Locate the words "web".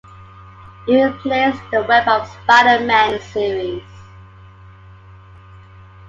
1.83-2.07